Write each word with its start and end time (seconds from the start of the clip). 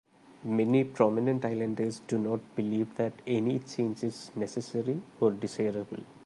Many 0.45 0.83
prominent 0.83 1.45
islanders 1.45 1.99
do 2.07 2.17
not 2.17 2.39
believe 2.55 2.95
that 2.95 3.13
any 3.27 3.59
change 3.59 4.03
is 4.03 4.31
necessary 4.35 4.99
or 5.19 5.29
desirable. 5.29 6.01